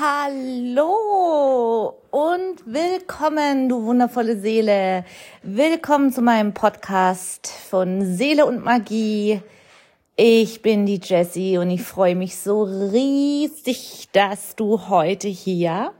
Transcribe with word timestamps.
Hallo 0.00 1.94
und 2.10 2.64
willkommen, 2.64 3.68
du 3.68 3.84
wundervolle 3.84 4.40
Seele. 4.40 5.04
Willkommen 5.42 6.10
zu 6.10 6.22
meinem 6.22 6.54
Podcast 6.54 7.46
von 7.68 8.06
Seele 8.06 8.46
und 8.46 8.64
Magie. 8.64 9.42
Ich 10.16 10.62
bin 10.62 10.86
die 10.86 11.02
Jessie 11.04 11.58
und 11.58 11.68
ich 11.68 11.82
freue 11.82 12.14
mich 12.14 12.38
so 12.38 12.62
riesig, 12.62 14.08
dass 14.12 14.56
du 14.56 14.88
heute 14.88 15.28
hier 15.28 15.92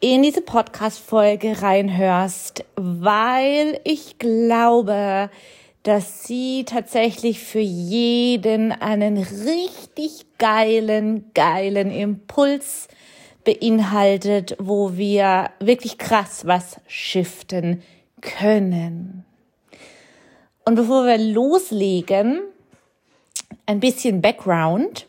in 0.00 0.22
diese 0.22 0.42
Podcast-Folge 0.42 1.62
reinhörst, 1.62 2.66
weil 2.76 3.80
ich 3.84 4.18
glaube, 4.18 5.30
dass 5.82 6.24
sie 6.24 6.64
tatsächlich 6.64 7.40
für 7.40 7.60
jeden 7.60 8.72
einen 8.72 9.16
richtig 9.16 10.26
geilen, 10.38 11.30
geilen 11.34 11.90
Impuls 11.90 12.88
beinhaltet, 13.44 14.56
wo 14.58 14.96
wir 14.96 15.50
wirklich 15.60 15.96
krass 15.96 16.46
was 16.46 16.80
shiften 16.86 17.82
können. 18.20 19.24
Und 20.64 20.74
bevor 20.74 21.06
wir 21.06 21.18
loslegen, 21.18 22.42
ein 23.66 23.80
bisschen 23.80 24.20
Background. 24.20 25.06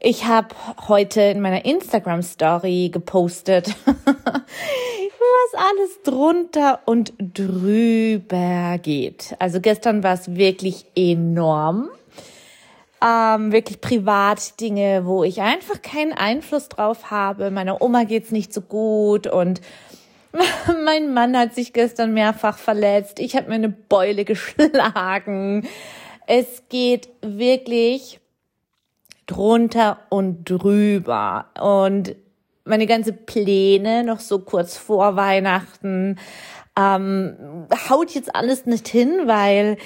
Ich 0.00 0.26
habe 0.26 0.54
heute 0.88 1.20
in 1.22 1.40
meiner 1.40 1.64
Instagram 1.64 2.22
Story 2.22 2.90
gepostet, 2.92 3.74
was 5.52 5.60
alles 5.72 6.02
drunter 6.02 6.80
und 6.84 7.12
drüber 7.18 8.78
geht. 8.78 9.34
Also 9.38 9.60
gestern 9.60 10.02
war 10.02 10.14
es 10.14 10.34
wirklich 10.34 10.86
enorm. 10.94 11.90
Ähm, 13.04 13.52
wirklich 13.52 13.80
privat 13.80 14.60
Dinge, 14.60 15.06
wo 15.06 15.22
ich 15.22 15.40
einfach 15.40 15.82
keinen 15.82 16.12
Einfluss 16.12 16.68
drauf 16.68 17.10
habe. 17.10 17.50
Meiner 17.50 17.80
Oma 17.80 18.04
geht's 18.04 18.32
nicht 18.32 18.52
so 18.52 18.60
gut 18.60 19.28
und 19.28 19.60
mein 20.84 21.14
Mann 21.14 21.36
hat 21.36 21.54
sich 21.54 21.72
gestern 21.72 22.12
mehrfach 22.12 22.58
verletzt. 22.58 23.20
Ich 23.20 23.36
habe 23.36 23.48
mir 23.48 23.54
eine 23.54 23.68
Beule 23.68 24.24
geschlagen. 24.24 25.68
Es 26.26 26.64
geht 26.68 27.08
wirklich 27.22 28.20
drunter 29.26 29.98
und 30.08 30.44
drüber. 30.44 31.46
Und 31.60 32.16
meine 32.68 32.86
ganze 32.86 33.12
Pläne 33.12 34.04
noch 34.04 34.20
so 34.20 34.38
kurz 34.38 34.76
vor 34.76 35.16
Weihnachten 35.16 36.16
ähm, 36.78 37.66
haut 37.90 38.10
jetzt 38.12 38.34
alles 38.34 38.66
nicht 38.66 38.86
hin, 38.88 39.22
weil 39.26 39.76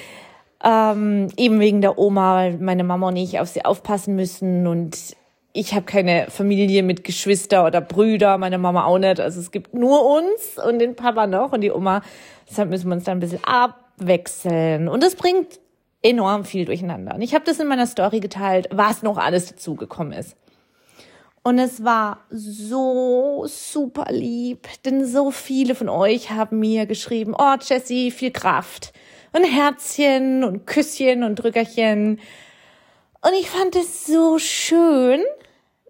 ähm, 0.63 1.29
eben 1.37 1.59
wegen 1.59 1.81
der 1.81 1.97
Oma, 1.97 2.51
meine 2.59 2.83
Mama 2.83 3.07
und 3.07 3.15
ich 3.15 3.39
auf 3.39 3.49
sie 3.49 3.65
aufpassen 3.65 4.15
müssen 4.15 4.67
und 4.67 5.15
ich 5.53 5.73
habe 5.73 5.85
keine 5.85 6.27
Familie 6.29 6.81
mit 6.83 7.03
Geschwister 7.03 7.65
oder 7.65 7.79
Brüder, 7.81 8.37
meine 8.37 8.57
Mama 8.57 8.85
auch 8.85 8.97
nicht. 8.97 9.19
Also 9.19 9.39
es 9.39 9.51
gibt 9.51 9.73
nur 9.73 10.03
uns 10.17 10.57
und 10.65 10.79
den 10.79 10.95
Papa 10.95 11.27
noch 11.27 11.51
und 11.51 11.61
die 11.61 11.71
Oma. 11.71 12.01
Deshalb 12.49 12.69
müssen 12.69 12.87
wir 12.89 12.95
uns 12.95 13.03
da 13.03 13.11
ein 13.11 13.19
bisschen 13.19 13.43
abwechseln. 13.43 14.87
Und 14.87 15.03
das 15.03 15.15
bringt 15.15 15.59
enorm 16.01 16.43
viel 16.43 16.65
durcheinander. 16.65 17.15
Und 17.15 17.21
ich 17.21 17.35
habe 17.35 17.45
das 17.45 17.59
in 17.59 17.67
meiner 17.67 17.85
Story 17.85 18.19
geteilt, 18.19 18.67
was 18.71 19.03
noch 19.03 19.17
alles 19.17 19.47
dazugekommen 19.47 20.13
ist. 20.13 20.35
Und 21.45 21.59
es 21.59 21.83
war 21.83 22.23
so 22.29 23.43
super 23.47 24.05
lieb, 24.09 24.67
denn 24.85 25.05
so 25.05 25.29
viele 25.29 25.75
von 25.75 25.89
euch 25.89 26.31
haben 26.31 26.59
mir 26.59 26.85
geschrieben, 26.85 27.35
oh 27.37 27.55
Jessie, 27.61 28.11
viel 28.11 28.31
Kraft. 28.31 28.93
Und 29.33 29.43
Herzchen 29.43 30.45
und 30.45 30.65
Küsschen 30.65 31.23
und 31.23 31.35
Drückerchen. 31.35 32.21
Und 33.21 33.33
ich 33.37 33.49
fand 33.49 33.75
es 33.75 34.05
so 34.05 34.39
schön. 34.39 35.21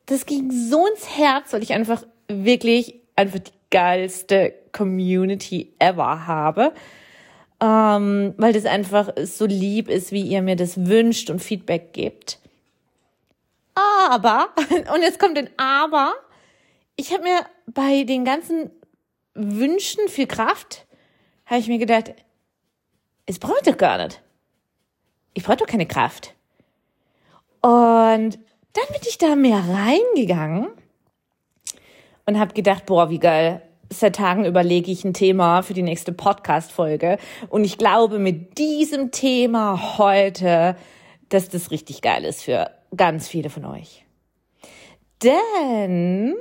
Das 0.07 0.25
ging 0.25 0.49
so 0.49 0.87
ins 0.87 1.17
Herz, 1.17 1.53
weil 1.53 1.61
ich 1.61 1.73
einfach 1.73 2.03
wirklich 2.27 2.95
einfach 3.15 3.39
die 3.39 3.51
geilste 3.69 4.55
Community 4.71 5.73
ever 5.77 6.25
habe. 6.25 6.73
Ähm, 7.61 8.33
weil 8.37 8.53
das 8.53 8.65
einfach 8.65 9.13
so 9.23 9.45
lieb 9.45 9.87
ist, 9.87 10.11
wie 10.11 10.23
ihr 10.23 10.41
mir 10.41 10.55
das 10.55 10.87
wünscht 10.87 11.29
und 11.29 11.43
Feedback 11.43 11.93
gebt. 11.93 12.39
Aber, 13.75 14.49
und 14.93 15.01
jetzt 15.01 15.19
kommt 15.19 15.37
ein 15.37 15.49
Aber, 15.57 16.13
ich 16.95 17.11
habe 17.13 17.23
mir 17.23 17.45
bei 17.65 18.03
den 18.03 18.25
ganzen 18.25 18.69
Wünschen 19.33 20.07
viel 20.07 20.27
Kraft, 20.27 20.85
habe 21.45 21.59
ich 21.59 21.67
mir 21.67 21.79
gedacht, 21.79 22.13
es 23.25 23.39
braucht 23.39 23.67
doch 23.67 23.77
gar 23.77 23.97
nicht. 24.03 24.21
Ich 25.33 25.43
brauche 25.43 25.57
doch 25.57 25.67
keine 25.67 25.87
Kraft. 25.87 26.35
Und 27.61 28.37
dann 28.73 28.87
bin 28.89 29.01
ich 29.07 29.17
da 29.17 29.35
mehr 29.35 29.63
reingegangen 29.67 30.67
und 32.25 32.39
habe 32.39 32.53
gedacht, 32.53 32.85
boah, 32.85 33.09
wie 33.09 33.19
geil. 33.19 33.61
Seit 33.89 34.15
Tagen 34.15 34.45
überlege 34.45 34.91
ich 34.91 35.03
ein 35.03 35.13
Thema 35.13 35.61
für 35.61 35.73
die 35.73 35.83
nächste 35.83 36.11
Podcast-Folge. 36.13 37.17
Und 37.49 37.63
ich 37.63 37.77
glaube, 37.77 38.17
mit 38.17 38.57
diesem 38.57 39.11
Thema 39.11 39.97
heute, 39.97 40.75
dass 41.29 41.49
das 41.49 41.71
richtig 41.71 42.01
geil 42.01 42.25
ist 42.25 42.43
für 42.43 42.71
ganz 42.95 43.27
viele 43.27 43.49
von 43.49 43.65
euch. 43.65 44.05
Denn 45.21 46.35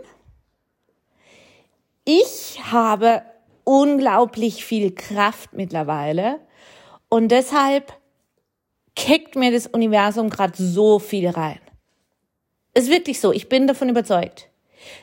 ich 2.05 2.61
habe 2.71 3.23
unglaublich 3.65 4.65
viel 4.65 4.93
Kraft 4.93 5.53
mittlerweile 5.53 6.41
und 7.09 7.29
deshalb 7.29 7.93
kickt 8.97 9.37
mir 9.37 9.53
das 9.53 9.67
Universum 9.67 10.31
gerade 10.31 10.55
so 10.57 10.99
viel 10.99 11.29
rein. 11.29 11.61
Ist 12.75 12.91
wirklich 12.91 13.21
so, 13.21 13.33
ich 13.33 13.49
bin 13.49 13.67
davon 13.67 13.89
überzeugt. 13.89 14.49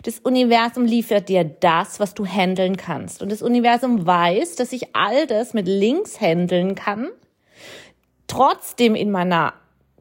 Das 0.03 0.19
Universum 0.19 0.85
liefert 0.85 1.29
dir 1.29 1.43
das, 1.43 1.99
was 1.99 2.13
du 2.13 2.25
handeln 2.25 2.75
kannst. 2.75 3.21
Und 3.21 3.31
das 3.31 3.41
Universum 3.41 4.05
weiß, 4.05 4.55
dass 4.55 4.73
ich 4.73 4.95
all 4.95 5.25
das 5.25 5.53
mit 5.53 5.67
links 5.67 6.19
handeln 6.19 6.75
kann, 6.75 7.09
trotzdem 8.27 8.95
in 8.95 9.09
meiner 9.11 9.53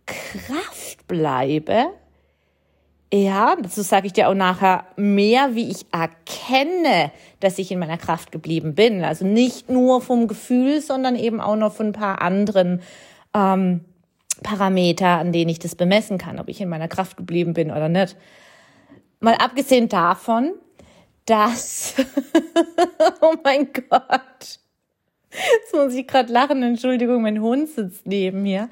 Kraft 0.09 1.07
bleibe, 1.07 1.93
ja, 3.13 3.57
dazu 3.57 3.81
sage 3.81 4.07
ich 4.07 4.13
dir 4.13 4.29
auch 4.29 4.35
nachher 4.35 4.85
mehr, 4.97 5.55
wie 5.55 5.71
ich 5.71 5.87
erkenne, 5.93 7.11
dass 7.41 7.59
ich 7.59 7.71
in 7.71 7.79
meiner 7.79 7.97
Kraft 7.97 8.33
geblieben 8.33 8.75
bin. 8.75 9.03
Also 9.03 9.27
nicht 9.27 9.71
nur 9.71 10.03
vom 10.03 10.29
Gefühl, 10.29 10.83
sondern 10.83 11.17
eben 11.17 11.41
auch 11.41 11.57
noch 11.57 11.73
von 11.73 11.87
ein 11.87 11.93
paar 11.93 12.21
anderen 12.21 12.83
ähm, 13.35 13.81
Parameter, 14.43 15.19
an 15.19 15.33
denen 15.33 15.49
ich 15.49 15.59
das 15.59 15.75
bemessen 15.75 16.19
kann, 16.19 16.39
ob 16.39 16.49
ich 16.49 16.61
in 16.61 16.69
meiner 16.69 16.89
Kraft 16.89 17.17
geblieben 17.17 17.55
bin 17.55 17.71
oder 17.71 17.89
nicht. 17.89 18.15
Mal 19.21 19.35
abgesehen 19.35 19.89
davon, 19.89 20.53
dass, 21.25 21.95
oh 23.23 23.35
mein 23.43 23.73
Gott, 23.73 24.61
jetzt 25.31 25.75
muss 25.75 25.95
ich 25.95 26.07
gerade 26.07 26.31
lachen, 26.31 26.63
Entschuldigung, 26.63 27.23
mein 27.23 27.41
Hund 27.41 27.71
sitzt 27.71 28.07
neben 28.07 28.43
mir 28.43 28.69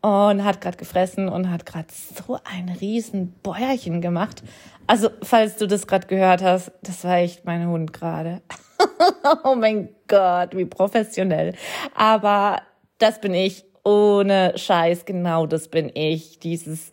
und 0.00 0.44
hat 0.44 0.60
gerade 0.60 0.76
gefressen 0.76 1.28
und 1.28 1.50
hat 1.50 1.66
gerade 1.66 1.88
so 1.90 2.38
ein 2.44 2.68
riesen 2.68 3.32
Bäuerchen 3.42 4.00
gemacht. 4.00 4.42
Also, 4.86 5.10
falls 5.22 5.56
du 5.56 5.66
das 5.66 5.86
gerade 5.86 6.06
gehört 6.06 6.42
hast, 6.42 6.70
das 6.82 7.04
war 7.04 7.16
echt 7.16 7.44
mein 7.44 7.66
Hund 7.66 7.92
gerade. 7.92 8.42
oh 9.44 9.54
mein 9.56 9.88
Gott, 10.06 10.56
wie 10.56 10.64
professionell. 10.64 11.54
Aber 11.94 12.62
das 12.98 13.20
bin 13.20 13.34
ich 13.34 13.64
ohne 13.84 14.52
Scheiß, 14.56 15.04
genau 15.04 15.46
das 15.46 15.68
bin 15.68 15.90
ich. 15.94 16.38
Dieses 16.38 16.90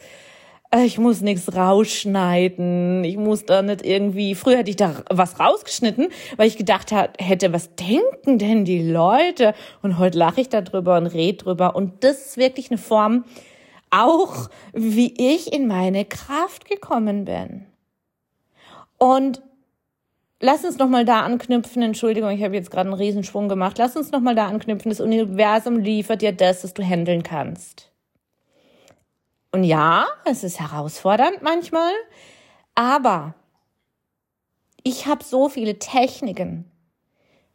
ich 0.82 0.98
muss 0.98 1.22
nichts 1.22 1.56
rausschneiden, 1.56 3.04
ich 3.04 3.18
muss 3.18 3.46
da 3.46 3.62
nicht 3.62 3.86
irgendwie, 3.86 4.34
früher 4.34 4.58
hätte 4.58 4.72
ich 4.72 4.76
da 4.76 5.04
was 5.10 5.40
rausgeschnitten, 5.40 6.08
weil 6.38 6.48
ich 6.48 6.58
gedacht 6.58 6.92
hätte, 6.92 7.54
was 7.54 7.76
denken 7.76 8.40
denn 8.40 8.66
die 8.66 8.90
Leute? 8.90 9.54
Und 9.82 10.00
heute 10.00 10.18
lache 10.18 10.42
ich 10.42 10.50
darüber 10.50 10.98
und 10.98 11.08
rede 11.08 11.38
drüber. 11.38 11.76
Und 11.76 12.04
das 12.04 12.26
ist 12.26 12.38
wirklich 12.38 12.72
eine 12.72 12.80
Form, 12.80 13.26
auch 13.92 14.50
wie 14.74 15.14
ich 15.18 15.54
in 15.54 15.68
meine 15.68 16.06
Kraft 16.06 16.66
gekommen 16.66 17.26
bin. 17.26 17.66
Und 18.98 19.42
lass 20.40 20.66
uns 20.66 20.80
nochmal 20.80 21.06
da 21.06 21.22
anknüpfen. 21.22 21.84
Entschuldigung, 21.84 22.32
ich 22.32 22.44
habe 22.44 22.56
jetzt 22.56 22.72
gerade 22.72 22.90
einen 22.90 22.98
Riesensprung 22.98 23.48
gemacht. 23.48 23.78
Lass 23.78 23.96
uns 23.96 24.12
nochmal 24.12 24.34
da 24.34 24.48
anknüpfen. 24.48 24.90
Das 24.90 25.02
Universum 25.02 25.78
liefert 25.78 26.24
dir 26.24 26.32
das, 26.32 26.64
was 26.64 26.74
du 26.74 26.84
handeln 26.84 27.22
kannst. 27.22 27.93
Und 29.54 29.64
ja, 29.64 30.08
es 30.26 30.44
ist 30.44 30.60
herausfordernd 30.60 31.44
manchmal, 31.44 31.94
aber 32.74 33.36
ich 34.84 35.06
habe 35.06 35.24
so 35.24 35.48
viele 35.48 35.78
Techniken, 35.78 36.66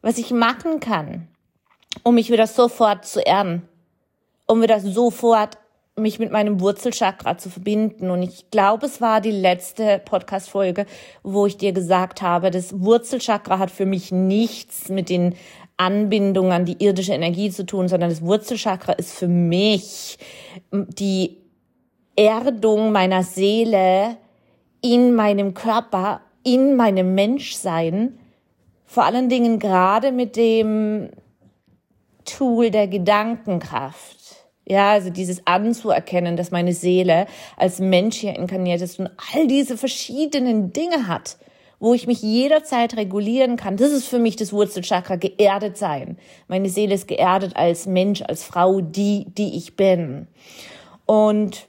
was 0.01 0.17
ich 0.17 0.31
machen 0.31 0.79
kann, 0.79 1.27
um 2.05 2.15
mich 2.15 2.31
wieder 2.31 2.47
sofort 2.47 3.05
zu 3.05 3.21
erden, 3.21 3.69
um 4.47 4.63
wieder 4.63 4.79
sofort 4.79 5.59
mich 5.97 6.21
mit 6.21 6.31
meinem 6.31 6.61
Wurzelchakra 6.61 7.37
zu 7.37 7.51
verbinden. 7.51 8.11
Und 8.11 8.23
ich 8.23 8.49
glaube, 8.53 8.87
es 8.87 9.01
war 9.01 9.21
die 9.21 9.33
letzte 9.33 9.99
Podcast-Folge, 9.99 10.87
wo 11.25 11.47
ich 11.47 11.57
dir 11.57 11.73
gesagt 11.73 12.23
habe, 12.23 12.53
das 12.53 12.81
Wurzelchakra 12.81 13.59
hat 13.59 13.73
für 13.73 13.87
mich 13.87 14.13
nichts 14.13 14.89
mit 14.89 15.09
den 15.09 15.35
Anbindungen 15.77 16.53
an 16.53 16.65
die 16.65 16.81
irdische 16.81 17.13
Energie 17.13 17.51
zu 17.51 17.67
tun, 17.67 17.89
sondern 17.89 18.11
das 18.11 18.23
Wurzelchakra 18.23 18.93
ist 18.93 19.13
für 19.15 19.27
mich 19.27 20.19
die 20.71 21.48
Erdung 22.19 22.91
meiner 22.91 23.23
Seele 23.23 24.17
in 24.81 25.15
meinem 25.15 25.55
Körper, 25.55 26.21
in 26.43 26.75
meinem 26.75 27.15
Menschsein, 27.15 28.19
vor 28.85 29.05
allen 29.05 29.29
Dingen 29.29 29.61
gerade 29.61 30.11
mit 30.11 30.35
dem 30.35 31.11
Tool 32.25 32.73
der 32.73 32.89
Gedankenkraft. 32.89 34.17
Ja, 34.67 34.91
also 34.91 35.11
dieses 35.11 35.47
anzuerkennen, 35.47 36.37
dass 36.37 36.51
meine 36.51 36.73
Seele 36.73 37.27
als 37.57 37.79
Mensch 37.79 38.17
hier 38.17 38.35
inkarniert 38.35 38.83
ist 38.83 38.99
und 38.99 39.11
all 39.33 39.47
diese 39.47 39.79
verschiedenen 39.79 40.73
Dinge 40.73 41.07
hat, 41.07 41.39
wo 41.79 41.95
ich 41.95 42.09
mich 42.09 42.21
jederzeit 42.21 42.97
regulieren 42.97 43.57
kann. 43.57 43.77
Das 43.77 43.93
ist 43.93 44.09
für 44.09 44.19
mich 44.19 44.35
das 44.35 44.53
Wurzelchakra, 44.53 45.17
geerdet 45.17 45.79
sein. 45.79 46.19
Meine 46.49 46.69
Seele 46.69 46.97
ist 46.97 47.07
geerdet 47.07 47.55
als 47.55 47.87
Mensch, 47.87 48.23
als 48.23 48.43
Frau, 48.43 48.81
die, 48.81 49.27
die 49.29 49.57
ich 49.57 49.77
bin. 49.77 50.27
Und 51.07 51.69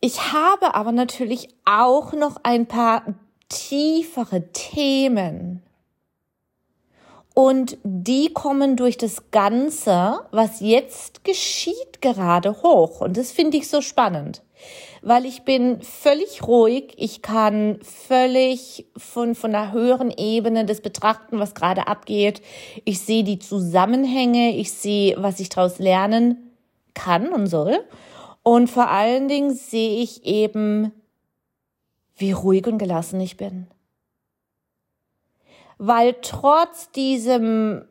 ich 0.00 0.32
habe 0.32 0.74
aber 0.74 0.92
natürlich 0.92 1.48
auch 1.64 2.12
noch 2.12 2.36
ein 2.42 2.66
paar 2.66 3.04
tiefere 3.48 4.52
Themen, 4.52 5.62
und 7.34 7.78
die 7.84 8.32
kommen 8.32 8.76
durch 8.76 8.98
das 8.98 9.30
Ganze, 9.30 10.20
was 10.30 10.60
jetzt 10.60 11.24
geschieht, 11.24 12.02
gerade 12.02 12.62
hoch. 12.62 13.00
Und 13.00 13.16
das 13.16 13.30
finde 13.30 13.56
ich 13.56 13.68
so 13.68 13.80
spannend, 13.80 14.42
weil 15.00 15.24
ich 15.24 15.42
bin 15.42 15.80
völlig 15.80 16.46
ruhig. 16.46 16.92
Ich 16.96 17.22
kann 17.22 17.78
völlig 17.82 18.86
von, 18.96 19.34
von 19.34 19.52
der 19.52 19.72
höheren 19.72 20.10
Ebene 20.10 20.64
das 20.64 20.80
betrachten, 20.80 21.38
was 21.38 21.54
gerade 21.54 21.86
abgeht. 21.86 22.42
Ich 22.84 23.00
sehe 23.00 23.24
die 23.24 23.38
Zusammenhänge. 23.38 24.56
Ich 24.56 24.72
sehe, 24.72 25.14
was 25.18 25.40
ich 25.40 25.48
daraus 25.48 25.78
lernen 25.78 26.50
kann 26.94 27.32
und 27.32 27.46
soll. 27.46 27.78
Und 28.50 28.68
vor 28.68 28.88
allen 28.88 29.28
Dingen 29.28 29.54
sehe 29.54 30.02
ich 30.02 30.24
eben, 30.24 30.92
wie 32.16 32.32
ruhig 32.32 32.66
und 32.66 32.78
gelassen 32.78 33.20
ich 33.20 33.36
bin 33.36 33.68
weil 35.82 36.16
trotz 36.20 36.90
diesem 36.90 37.86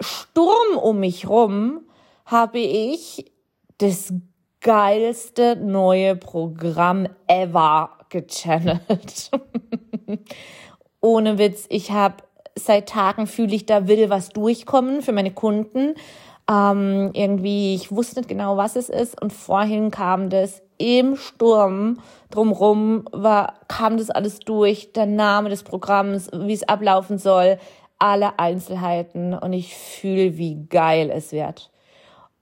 Sturm 0.00 0.78
um 0.80 1.00
mich 1.00 1.28
rum 1.28 1.80
habe 2.24 2.60
ich 2.60 3.32
das 3.78 4.14
geilste 4.60 5.56
neue 5.56 6.14
Programm 6.14 7.08
ever 7.26 7.98
gechannelt. 8.10 9.32
Ohne 11.00 11.38
Witz, 11.38 11.66
ich 11.68 11.90
habe 11.90 12.22
seit 12.54 12.88
Tagen 12.88 13.26
fühle 13.26 13.56
ich, 13.56 13.66
da 13.66 13.88
will 13.88 14.08
was 14.08 14.28
durchkommen 14.28 15.02
für 15.02 15.12
meine 15.12 15.32
Kunden. 15.32 15.96
Ähm, 16.52 17.10
irgendwie, 17.14 17.74
ich 17.74 17.90
wusste 17.90 18.16
nicht 18.20 18.28
genau, 18.28 18.56
was 18.56 18.76
es 18.76 18.88
ist. 18.88 19.20
Und 19.20 19.32
vorhin 19.32 19.90
kam 19.90 20.28
das 20.28 20.62
im 20.76 21.16
Sturm 21.16 21.98
drumrum, 22.30 23.04
war, 23.12 23.54
kam 23.68 23.96
das 23.96 24.10
alles 24.10 24.40
durch, 24.40 24.92
der 24.92 25.06
Name 25.06 25.48
des 25.48 25.62
Programms, 25.62 26.28
wie 26.32 26.52
es 26.52 26.68
ablaufen 26.68 27.18
soll, 27.18 27.58
alle 27.98 28.38
Einzelheiten. 28.38 29.34
Und 29.34 29.52
ich 29.52 29.74
fühle, 29.74 30.36
wie 30.36 30.66
geil 30.68 31.10
es 31.14 31.32
wird. 31.32 31.70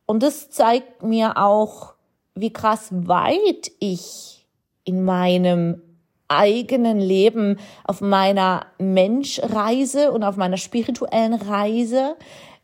Und 0.07 0.23
das 0.23 0.51
zeigt 0.51 1.03
mir 1.03 1.37
auch, 1.37 1.95
wie 2.35 2.53
krass 2.53 2.89
weit 2.91 3.71
ich 3.79 4.47
in 4.85 5.05
meinem 5.05 5.83
eigenen 6.27 6.99
Leben 7.01 7.59
auf 7.85 8.01
meiner 8.01 8.67
Menschreise 8.79 10.13
und 10.13 10.23
auf 10.23 10.37
meiner 10.37 10.57
spirituellen 10.57 11.35
Reise 11.35 12.17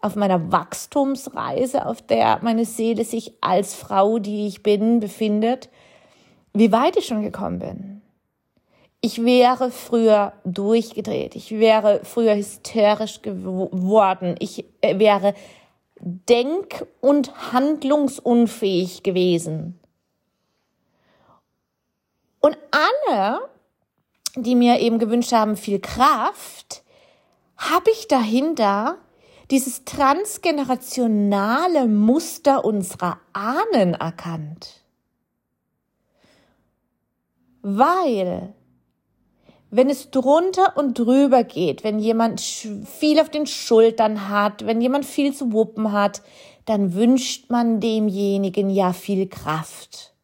auf 0.07 0.17
meiner 0.17 0.53
Wachstumsreise, 0.53 1.87
auf 1.87 2.01
der 2.01 2.39
meine 2.43 2.65
Seele 2.65 3.05
sich 3.05 3.35
als 3.41 3.75
Frau, 3.75 4.19
die 4.19 4.47
ich 4.47 4.63
bin, 4.63 5.01
befindet, 5.01 5.69
wie 6.53 6.73
weit 6.73 6.97
ich 6.97 7.07
schon 7.07 7.23
gekommen 7.23 7.59
bin. 7.59 8.03
Ich 9.01 9.25
wäre 9.25 9.71
früher 9.71 10.33
durchgedreht. 10.45 11.37
Ich 11.37 11.51
wäre 11.53 12.01
früher 12.03 12.35
hysterisch 12.35 13.23
geworden. 13.23 14.37
Ich 14.39 14.65
äh, 14.81 14.99
wäre 14.99 15.35
denk- 16.01 16.87
und 17.01 17.53
handlungsunfähig 17.53 19.03
gewesen. 19.03 19.79
Und 22.41 22.57
alle, 22.71 23.41
die 24.35 24.55
mir 24.55 24.81
eben 24.81 24.99
gewünscht 24.99 25.33
haben, 25.33 25.57
viel 25.57 25.81
Kraft, 25.81 26.83
habe 27.57 27.91
ich 27.91 28.09
dahinter 28.09 28.99
dieses 29.51 29.85
transgenerationale 29.85 31.87
Muster 31.87 32.65
unserer 32.65 33.21
Ahnen 33.33 33.95
erkannt. 33.95 34.83
Weil, 37.63 38.55
wenn 39.71 39.91
es 39.91 40.11
drunter 40.11 40.77
und 40.77 40.99
drüber 40.99 41.45
geht, 41.45 41.85
wenn 41.85 41.99
jemand 41.99 42.41
viel 42.41 43.21
auf 43.21 43.29
den 43.29 43.47
Schultern 43.47 44.29
hat, 44.29 44.67
wenn 44.67 44.81
jemand 44.81 45.05
viel 45.05 45.35
zu 45.35 45.53
wuppen 45.53 45.93
hat, 45.93 46.23
dann 46.65 46.95
wünscht 46.95 47.51
man 47.51 47.81
demjenigen 47.81 48.71
ja 48.71 48.93
viel 48.93 49.29
Kraft. 49.29 50.15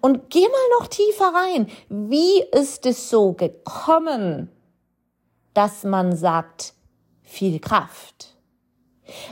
Und 0.00 0.30
geh 0.30 0.42
mal 0.42 0.78
noch 0.78 0.86
tiefer 0.86 1.32
rein. 1.34 1.66
Wie 1.88 2.42
ist 2.52 2.86
es 2.86 3.10
so 3.10 3.32
gekommen, 3.32 4.48
dass 5.54 5.84
man 5.84 6.16
sagt, 6.16 6.74
viel 7.30 7.60
Kraft. 7.60 8.34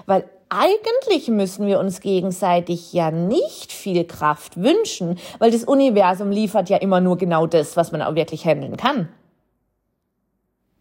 Weil 0.07 0.29
eigentlich 0.49 1.29
müssen 1.29 1.67
wir 1.67 1.79
uns 1.79 2.01
gegenseitig 2.01 2.93
ja 2.93 3.11
nicht 3.11 3.73
viel 3.73 4.05
Kraft 4.05 4.61
wünschen, 4.63 5.19
weil 5.39 5.51
das 5.51 5.65
Universum 5.65 6.31
liefert 6.31 6.71
ja 6.71 6.79
immer 6.79 7.01
nur 7.01 7.19
genau 7.19 7.47
das, 7.47 7.77
was 7.77 7.93
man 7.93 8.03
auch 8.03 8.15
wirklich 8.15 8.45
handeln 8.47 8.77
kann. 8.77 9.09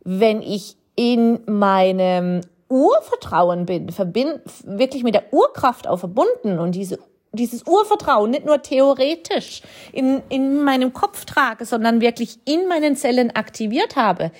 Wenn 0.04 0.42
ich 0.42 0.78
in 0.96 1.42
meinem 1.48 2.42
Urvertrauen 2.70 3.66
bin, 3.66 3.90
verbind, 3.90 4.42
wirklich 4.64 5.04
mit 5.04 5.16
der 5.16 5.34
Urkraft 5.34 5.88
auch 5.88 5.98
verbunden 5.98 6.60
und 6.60 6.74
diese, 6.74 7.00
dieses 7.34 7.64
Urvertrauen 7.68 8.32
nicht 8.32 8.46
nur 8.46 8.62
theoretisch 8.62 9.62
in, 9.92 10.22
in 10.30 10.64
meinem 10.64 10.94
Kopf 10.94 11.26
trage, 11.26 11.66
sondern 11.66 12.00
wirklich 12.00 12.40
in 12.46 12.68
meinen 12.68 12.96
Zellen 12.96 13.36
aktiviert 13.36 13.96
habe, 13.96 14.32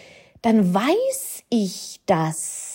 dann 0.42 0.74
weiß 0.74 1.44
ich 1.50 2.00
das 2.06 2.67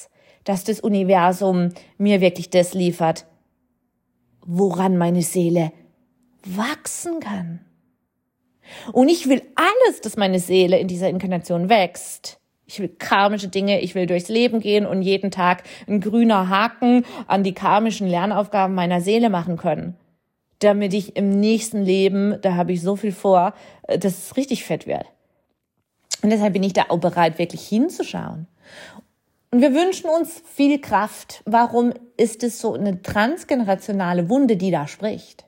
dass 0.45 0.65
das 0.65 0.81
Universum 0.81 1.71
mir 1.99 2.21
wirklich 2.21 2.51
das 2.51 2.75
liefert, 2.75 3.27
woran 4.45 4.97
meine 4.97 5.23
Seele 5.23 5.73
wachsen 6.45 7.21
kann. 7.21 7.61
Und 8.93 9.09
ich 9.09 9.29
will 9.29 9.43
alles, 9.55 10.01
dass 10.01 10.17
meine 10.17 10.39
Seele 10.39 10.79
in 10.79 10.89
dieser 10.89 11.09
Inkarnation 11.09 11.69
wächst. 11.69 12.39
Ich 12.65 12.81
will 12.81 12.89
karmische 12.89 13.49
Dinge, 13.49 13.81
ich 13.81 13.95
will 13.95 14.07
durchs 14.07 14.29
Leben 14.29 14.61
gehen 14.61 14.87
und 14.87 15.03
jeden 15.03 15.31
Tag 15.31 15.65
ein 15.87 16.01
grüner 16.01 16.49
Haken 16.49 17.05
an 17.27 17.43
die 17.43 17.55
karmischen 17.55 18.09
Lernaufgaben 18.09 18.75
meiner 18.75 19.01
Seele 19.01 19.31
machen 19.31 19.57
können. 19.57 19.97
Damit 20.61 20.95
ich 20.95 21.17
im 21.17 21.39
nächsten 21.41 21.83
Leben, 21.83 22.39
da 22.41 22.55
habe 22.55 22.73
ich 22.73 22.81
so 22.81 22.97
viel 22.97 23.13
vor, 23.13 23.53
dass 23.89 24.27
es 24.27 24.37
richtig 24.37 24.65
fett 24.65 24.87
wird. 24.87 25.07
Und 26.23 26.31
deshalb 26.31 26.53
bin 26.53 26.63
ich 26.63 26.73
da 26.73 26.87
auch 26.89 26.99
bereit, 26.99 27.39
wirklich 27.39 27.67
hinzuschauen. 27.67 28.47
Und 29.53 29.61
wir 29.61 29.75
wünschen 29.75 30.09
uns 30.09 30.43
viel 30.47 30.81
Kraft. 30.81 31.43
Warum 31.45 31.93
ist 32.17 32.43
es 32.43 32.59
so 32.59 32.73
eine 32.73 33.03
transgenerationale 33.03 34.31
Wunde, 34.31 34.57
die 34.57 34.71
da 34.71 34.89
spricht? 34.89 35.45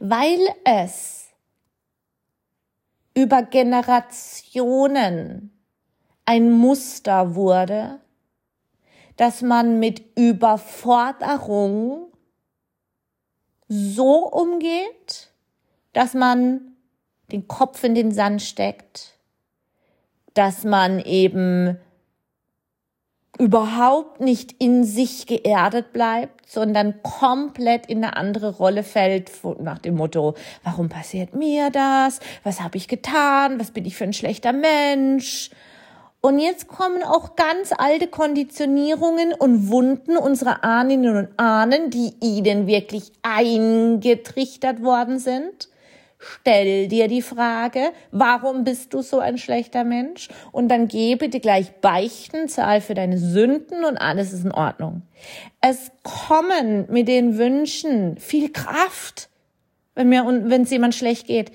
Weil 0.00 0.38
es 0.64 1.30
über 3.14 3.42
Generationen 3.42 5.58
ein 6.26 6.52
Muster 6.52 7.34
wurde, 7.34 8.00
dass 9.16 9.40
man 9.40 9.80
mit 9.80 10.18
Überforderung 10.18 12.12
so 13.66 14.28
umgeht, 14.28 15.32
dass 15.94 16.12
man 16.12 16.76
den 17.32 17.48
Kopf 17.48 17.82
in 17.82 17.94
den 17.94 18.12
Sand 18.12 18.42
steckt, 18.42 19.18
dass 20.34 20.64
man 20.64 21.00
eben 21.00 21.78
überhaupt 23.38 24.20
nicht 24.20 24.54
in 24.58 24.84
sich 24.84 25.26
geerdet 25.26 25.92
bleibt, 25.92 26.50
sondern 26.50 27.02
komplett 27.02 27.86
in 27.86 28.04
eine 28.04 28.16
andere 28.16 28.56
Rolle 28.56 28.82
fällt, 28.82 29.30
nach 29.60 29.78
dem 29.78 29.94
Motto, 29.94 30.34
warum 30.62 30.88
passiert 30.88 31.34
mir 31.34 31.70
das? 31.70 32.20
Was 32.44 32.60
habe 32.60 32.76
ich 32.76 32.88
getan? 32.88 33.58
Was 33.58 33.70
bin 33.70 33.86
ich 33.86 33.96
für 33.96 34.04
ein 34.04 34.12
schlechter 34.12 34.52
Mensch? 34.52 35.50
Und 36.20 36.38
jetzt 36.38 36.68
kommen 36.68 37.02
auch 37.02 37.34
ganz 37.34 37.72
alte 37.72 38.06
Konditionierungen 38.06 39.32
und 39.32 39.70
Wunden 39.70 40.18
unserer 40.18 40.62
Ahnen 40.64 41.08
und 41.08 41.28
Ahnen, 41.38 41.88
die 41.88 42.12
ihnen 42.20 42.66
wirklich 42.66 43.10
eingetrichtert 43.22 44.82
worden 44.82 45.18
sind 45.18 45.69
Stell 46.20 46.88
dir 46.88 47.08
die 47.08 47.22
Frage, 47.22 47.92
warum 48.10 48.64
bist 48.64 48.92
du 48.92 49.02
so 49.02 49.18
ein 49.18 49.38
schlechter 49.38 49.84
Mensch? 49.84 50.28
Und 50.52 50.68
dann 50.68 50.86
gebe 50.86 51.28
dir 51.28 51.40
gleich 51.40 51.72
Beichten, 51.80 52.48
zahl 52.48 52.80
für 52.80 52.94
deine 52.94 53.18
Sünden 53.18 53.84
und 53.84 53.96
alles 53.96 54.32
ist 54.32 54.44
in 54.44 54.52
Ordnung. 54.52 55.02
Es 55.60 55.90
kommen 56.02 56.86
mit 56.90 57.08
den 57.08 57.38
Wünschen 57.38 58.18
viel 58.18 58.52
Kraft, 58.52 59.30
wenn 59.94 60.10
mir, 60.10 60.24
wenn 60.26 60.62
es 60.62 60.70
jemand 60.70 60.94
schlecht 60.94 61.26
geht. 61.26 61.50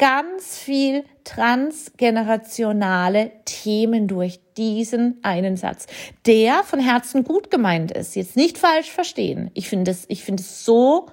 ganz 0.00 0.58
viel 0.58 1.04
transgenerationale 1.24 3.32
Themen 3.44 4.08
durch 4.08 4.40
diesen 4.56 5.18
einen 5.22 5.58
Satz, 5.58 5.86
der 6.26 6.64
von 6.64 6.80
Herzen 6.80 7.22
gut 7.22 7.50
gemeint 7.50 7.92
ist. 7.92 8.16
Jetzt 8.16 8.34
nicht 8.34 8.56
falsch 8.56 8.90
verstehen. 8.90 9.50
Ich 9.52 9.68
finde 9.68 9.90
es, 9.90 10.06
ich 10.08 10.24
finde 10.24 10.42
es 10.42 10.64
so, 10.64 11.08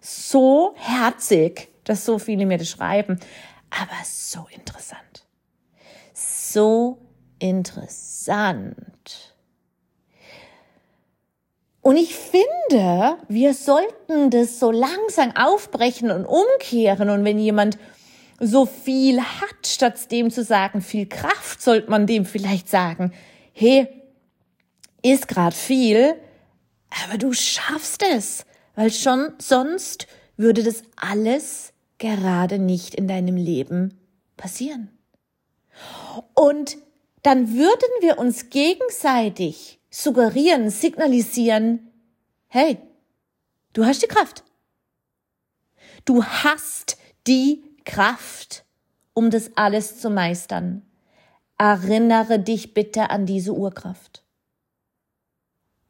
so 0.00 0.74
herzig, 0.76 1.68
dass 1.84 2.04
so 2.04 2.18
viele 2.18 2.46
mir 2.46 2.58
das 2.58 2.68
schreiben. 2.68 3.18
Aber 3.70 4.04
so 4.04 4.46
interessant. 4.54 5.26
So 6.12 6.98
interessant. 7.38 9.32
Und 11.80 11.96
ich 11.96 12.14
finde, 12.14 13.16
wir 13.28 13.54
sollten 13.54 14.30
das 14.30 14.60
so 14.60 14.70
langsam 14.70 15.34
aufbrechen 15.36 16.12
und 16.12 16.24
umkehren. 16.24 17.10
Und 17.10 17.24
wenn 17.24 17.38
jemand 17.40 17.76
so 18.38 18.66
viel 18.66 19.20
hat, 19.20 19.66
statt 19.66 20.10
dem 20.12 20.30
zu 20.30 20.44
sagen, 20.44 20.80
viel 20.80 21.06
Kraft, 21.06 21.60
sollte 21.60 21.90
man 21.90 22.06
dem 22.06 22.24
vielleicht 22.24 22.68
sagen, 22.68 23.12
hey, 23.52 23.88
ist 25.02 25.26
grad 25.26 25.54
viel, 25.54 26.14
aber 27.04 27.18
du 27.18 27.32
schaffst 27.32 28.02
es, 28.02 28.46
weil 28.76 28.92
schon 28.92 29.32
sonst 29.38 30.06
würde 30.42 30.62
das 30.62 30.82
alles 30.96 31.72
gerade 31.98 32.58
nicht 32.58 32.94
in 32.94 33.08
deinem 33.08 33.36
Leben 33.36 33.98
passieren. 34.36 34.90
Und 36.34 36.76
dann 37.22 37.54
würden 37.54 37.90
wir 38.00 38.18
uns 38.18 38.50
gegenseitig 38.50 39.80
suggerieren, 39.88 40.68
signalisieren, 40.68 41.90
hey, 42.48 42.78
du 43.72 43.86
hast 43.86 44.02
die 44.02 44.08
Kraft. 44.08 44.42
Du 46.04 46.24
hast 46.24 46.98
die 47.26 47.62
Kraft, 47.84 48.64
um 49.14 49.30
das 49.30 49.52
alles 49.54 50.00
zu 50.00 50.10
meistern. 50.10 50.82
Erinnere 51.56 52.40
dich 52.40 52.74
bitte 52.74 53.10
an 53.10 53.26
diese 53.26 53.54
Urkraft. 53.54 54.24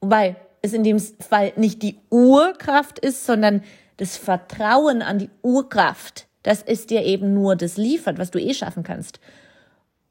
Wobei 0.01 0.37
es 0.61 0.75
in 0.75 0.85
dem 0.85 0.99
Fall 0.99 1.53
nicht 1.57 1.83
die 1.83 1.99
Urkraft 2.11 2.99
ist, 2.99 3.25
sondern 3.25 3.63
das 4.03 4.17
Vertrauen 4.17 5.01
an 5.01 5.21
die 5.21 5.31
Urkraft, 5.43 6.27
das 6.43 6.61
ist 6.61 6.91
dir 6.91 7.05
eben 7.05 7.35
nur 7.35 7.55
das 7.55 7.77
liefert, 7.77 8.19
was 8.19 8.33
du 8.33 8.41
eh 8.41 8.53
schaffen 8.53 8.83
kannst. 8.83 9.21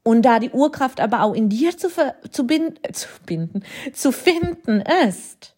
Und 0.02 0.22
da 0.22 0.38
die 0.38 0.48
Urkraft 0.48 0.98
aber 0.98 1.22
auch 1.22 1.34
in 1.34 1.50
dir 1.50 1.76
zu, 1.76 1.88
zu, 2.30 2.46
binden, 2.46 2.78
zu 2.94 3.08
binden, 3.26 3.62
zu 3.92 4.10
finden 4.10 4.82
ist, 5.06 5.54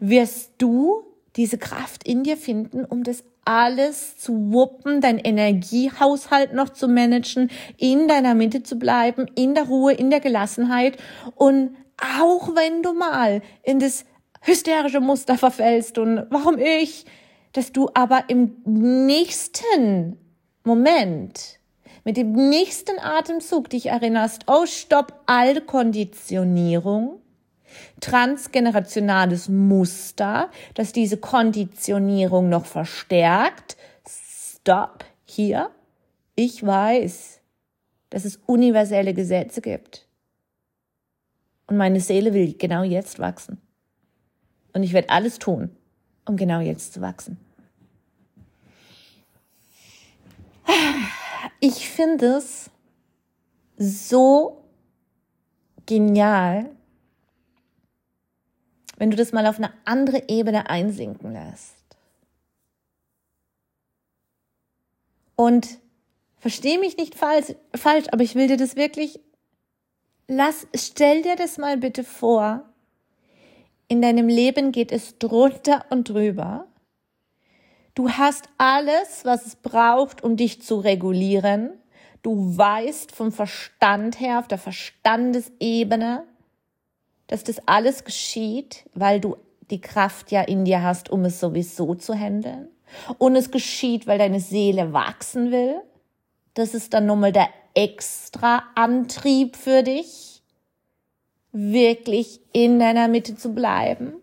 wirst 0.00 0.52
du 0.56 1.02
diese 1.36 1.58
Kraft 1.58 2.08
in 2.08 2.24
dir 2.24 2.38
finden, 2.38 2.86
um 2.86 3.04
das 3.04 3.22
alles 3.44 4.16
zu 4.16 4.50
wuppen, 4.50 5.02
dein 5.02 5.18
Energiehaushalt 5.18 6.54
noch 6.54 6.70
zu 6.70 6.88
managen, 6.88 7.50
in 7.76 8.08
deiner 8.08 8.34
Mitte 8.34 8.62
zu 8.62 8.78
bleiben, 8.78 9.26
in 9.34 9.54
der 9.54 9.64
Ruhe, 9.64 9.92
in 9.92 10.08
der 10.08 10.20
Gelassenheit 10.20 10.96
und 11.34 11.76
auch 12.00 12.54
wenn 12.54 12.82
du 12.82 12.94
mal 12.94 13.42
in 13.62 13.78
das 13.78 14.06
hysterische 14.40 15.00
Muster 15.00 15.36
verfällst 15.38 15.98
und 15.98 16.26
warum 16.30 16.58
ich, 16.58 17.06
dass 17.52 17.72
du 17.72 17.88
aber 17.94 18.24
im 18.28 18.56
nächsten 18.64 20.18
Moment 20.64 21.58
mit 22.04 22.16
dem 22.16 22.32
nächsten 22.32 22.98
Atemzug 22.98 23.68
dich 23.68 23.86
erinnerst, 23.86 24.44
oh 24.46 24.64
stopp, 24.64 25.20
alte 25.26 25.60
Konditionierung, 25.60 27.20
transgenerationales 28.00 29.48
Muster, 29.48 30.50
das 30.72 30.92
diese 30.92 31.18
Konditionierung 31.18 32.48
noch 32.48 32.64
verstärkt. 32.64 33.76
Stopp, 34.08 35.04
hier. 35.26 35.70
Ich 36.34 36.64
weiß, 36.64 37.40
dass 38.08 38.24
es 38.24 38.40
universelle 38.46 39.12
Gesetze 39.12 39.60
gibt. 39.60 40.06
Und 41.66 41.76
meine 41.76 42.00
Seele 42.00 42.32
will 42.32 42.54
genau 42.56 42.84
jetzt 42.84 43.18
wachsen. 43.18 43.60
Und 44.72 44.82
ich 44.82 44.92
werde 44.92 45.10
alles 45.10 45.38
tun, 45.38 45.70
um 46.26 46.36
genau 46.36 46.60
jetzt 46.60 46.92
zu 46.92 47.00
wachsen. 47.00 47.38
Ich 51.60 51.88
finde 51.88 52.36
es 52.36 52.70
so 53.78 54.64
genial, 55.86 56.70
wenn 58.98 59.10
du 59.10 59.16
das 59.16 59.32
mal 59.32 59.46
auf 59.46 59.58
eine 59.58 59.72
andere 59.84 60.28
Ebene 60.28 60.68
einsinken 60.68 61.32
lässt. 61.32 61.76
Und 65.36 65.78
verstehe 66.38 66.78
mich 66.80 66.96
nicht 66.96 67.14
falsch, 67.14 67.54
falsch, 67.74 68.06
aber 68.10 68.24
ich 68.24 68.34
will 68.34 68.48
dir 68.48 68.56
das 68.56 68.76
wirklich, 68.76 69.20
lass, 70.26 70.66
stell 70.74 71.22
dir 71.22 71.36
das 71.36 71.58
mal 71.58 71.76
bitte 71.76 72.02
vor. 72.02 72.67
In 73.88 74.02
deinem 74.02 74.28
Leben 74.28 74.70
geht 74.70 74.92
es 74.92 75.18
drunter 75.18 75.86
und 75.88 76.10
drüber. 76.10 76.66
Du 77.94 78.10
hast 78.10 78.48
alles, 78.58 79.24
was 79.24 79.46
es 79.46 79.56
braucht, 79.56 80.22
um 80.22 80.36
dich 80.36 80.62
zu 80.62 80.78
regulieren. 80.78 81.70
Du 82.22 82.56
weißt 82.56 83.12
vom 83.12 83.32
Verstand 83.32 84.20
her, 84.20 84.38
auf 84.38 84.46
der 84.46 84.58
Verstandesebene, 84.58 86.24
dass 87.28 87.44
das 87.44 87.66
alles 87.66 88.04
geschieht, 88.04 88.84
weil 88.94 89.20
du 89.20 89.36
die 89.70 89.80
Kraft 89.80 90.30
ja 90.30 90.42
in 90.42 90.64
dir 90.64 90.82
hast, 90.82 91.10
um 91.10 91.24
es 91.24 91.40
sowieso 91.40 91.94
zu 91.94 92.14
handeln. 92.14 92.68
Und 93.18 93.36
es 93.36 93.50
geschieht, 93.50 94.06
weil 94.06 94.18
deine 94.18 94.40
Seele 94.40 94.92
wachsen 94.92 95.50
will. 95.50 95.80
Das 96.54 96.74
ist 96.74 96.94
dann 96.94 97.06
nochmal 97.06 97.32
der 97.32 97.48
extra 97.74 98.64
Antrieb 98.74 99.56
für 99.56 99.82
dich, 99.82 100.37
wirklich 101.52 102.40
in 102.52 102.78
deiner 102.78 103.08
Mitte 103.08 103.36
zu 103.36 103.54
bleiben 103.54 104.14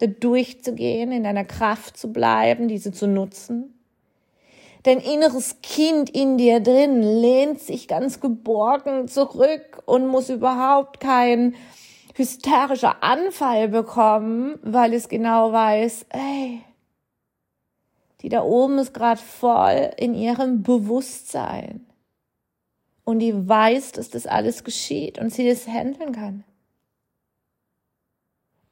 da 0.00 0.06
durchzugehen, 0.06 1.12
in 1.12 1.24
deiner 1.24 1.44
Kraft 1.44 1.96
zu 1.96 2.12
bleiben, 2.12 2.68
diese 2.68 2.90
zu 2.90 3.06
nutzen. 3.06 3.74
Dein 4.82 4.98
inneres 4.98 5.60
Kind 5.62 6.08
in 6.08 6.38
dir 6.38 6.60
drin 6.60 7.02
lehnt 7.02 7.60
sich 7.60 7.86
ganz 7.86 8.18
geborgen 8.20 9.08
zurück 9.08 9.82
und 9.84 10.06
muss 10.06 10.30
überhaupt 10.30 11.00
kein 11.00 11.54
hysterischer 12.14 13.02
Anfall 13.02 13.68
bekommen, 13.68 14.58
weil 14.62 14.94
es 14.94 15.08
genau 15.08 15.52
weiß, 15.52 16.06
ey, 16.08 16.60
die 18.22 18.30
da 18.30 18.42
oben 18.42 18.78
ist 18.78 18.94
gerade 18.94 19.20
voll 19.20 19.90
in 19.98 20.14
ihrem 20.14 20.62
Bewusstsein. 20.62 21.86
Und 23.10 23.18
die 23.18 23.48
weiß, 23.48 23.90
dass 23.90 24.08
das 24.08 24.28
alles 24.28 24.62
geschieht 24.62 25.18
und 25.18 25.34
sie 25.34 25.44
das 25.44 25.66
handeln 25.66 26.12
kann. 26.12 26.44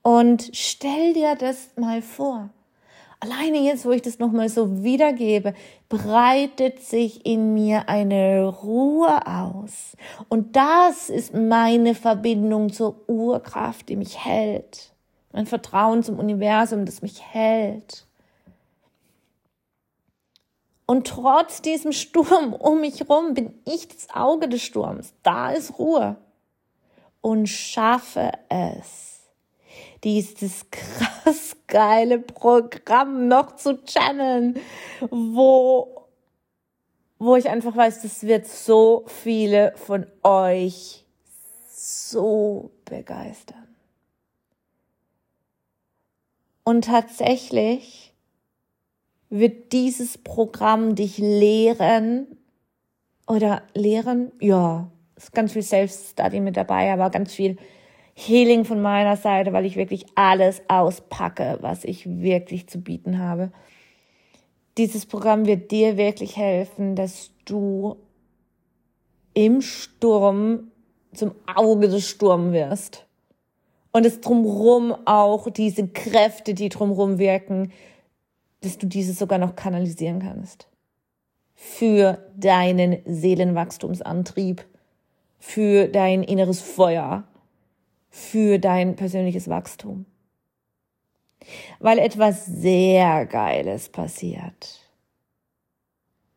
Und 0.03 0.51
stell 0.53 1.13
dir 1.13 1.35
das 1.35 1.71
mal 1.75 2.03
vor. 2.03 2.51
Alleine 3.19 3.59
jetzt, 3.59 3.85
wo 3.85 3.91
ich 3.91 4.03
das 4.03 4.21
nochmal 4.21 4.49
so 4.49 4.85
wiedergebe, 4.85 5.55
breitet 5.89 6.85
sich 6.85 7.27
in 7.27 7.53
mir 7.53 7.89
eine 7.89 8.47
Ruhe 8.47 9.27
aus. 9.27 9.97
Und 10.29 10.55
das 10.55 11.11
ist 11.11 11.35
meine 11.35 11.97
Verbindung 11.97 12.73
zur 12.73 13.09
Urkraft, 13.09 13.89
die 13.89 13.97
mich 13.97 14.25
hält. 14.25 14.93
Mein 15.33 15.47
Vertrauen 15.47 16.05
zum 16.05 16.21
Universum, 16.21 16.85
das 16.85 17.03
mich 17.03 17.21
hält. 17.21 18.07
Und 20.91 21.07
trotz 21.07 21.61
diesem 21.61 21.93
Sturm 21.93 22.55
um 22.59 22.81
mich 22.81 23.09
rum 23.11 23.35
bin 23.35 23.61
ich 23.67 23.89
das 23.89 24.09
Auge 24.15 24.49
des 24.49 24.63
Sturms. 24.63 25.13
Da 25.23 25.53
ist 25.53 25.79
Ruhe. 25.79 26.17
Und 27.21 27.47
schaffe 27.47 28.33
es 28.49 29.21
dieses 30.03 30.65
krass 30.71 31.57
geile 31.67 32.19
Programm 32.19 33.29
noch 33.29 33.57
zu 33.57 33.85
channeln, 33.85 34.59
wo, 35.11 36.07
wo 37.19 37.37
ich 37.37 37.51
einfach 37.51 37.77
weiß, 37.77 38.01
das 38.01 38.23
wird 38.23 38.47
so 38.47 39.05
viele 39.09 39.75
von 39.77 40.07
euch 40.23 41.05
so 41.71 42.71
begeistern. 42.87 43.77
Und 46.65 46.87
tatsächlich 46.87 48.08
wird 49.31 49.73
dieses 49.73 50.19
Programm 50.19 50.95
dich 50.95 51.19
lehren 51.19 52.27
oder 53.27 53.63
lehren, 53.75 54.33
ja, 54.41 54.91
ist 55.17 55.33
ganz 55.33 55.53
viel 55.53 55.63
Self-Study 55.63 56.41
mit 56.41 56.57
dabei, 56.57 56.93
aber 56.93 57.11
ganz 57.11 57.35
viel 57.35 57.57
Healing 58.15 58.65
von 58.65 58.81
meiner 58.81 59.17
Seite, 59.17 59.53
weil 59.53 59.67
ich 59.67 59.77
wirklich 59.77 60.07
alles 60.15 60.63
auspacke, 60.69 61.59
was 61.61 61.85
ich 61.85 62.21
wirklich 62.21 62.69
zu 62.69 62.81
bieten 62.81 63.19
habe. 63.19 63.53
Dieses 64.77 65.07
Programm 65.07 65.47
wird 65.47 65.71
dir 65.71 65.97
wirklich 65.97 66.37
helfen, 66.37 66.97
dass 66.97 67.31
du 67.45 67.97
im 69.35 69.61
Sturm 69.61 70.73
zum 71.13 71.33
Auge 71.55 71.89
des 71.89 72.09
Sturms 72.09 72.53
wirst. 72.53 73.07
Und 73.93 74.05
es 74.05 74.21
drumherum 74.21 74.95
auch 75.05 75.51
diese 75.51 75.89
Kräfte, 75.89 76.55
die 76.55 76.69
drumherum 76.69 77.19
wirken, 77.19 77.73
dass 78.61 78.79
du 78.79 78.87
diese 78.87 79.13
sogar 79.13 79.39
noch 79.39 79.57
kanalisieren 79.57 80.21
kannst. 80.21 80.69
für 81.61 82.31
deinen 82.37 83.03
Seelenwachstumsantrieb, 83.05 84.65
für 85.41 85.89
dein 85.89 86.23
inneres 86.23 86.61
Feuer, 86.61 87.25
für 88.11 88.61
dein 88.61 88.95
persönliches 88.95 89.49
Wachstum. 89.49 90.07
Weil 91.81 91.99
etwas 91.99 92.47
sehr 92.47 93.27
Geiles 93.27 93.89
passiert, 93.89 94.89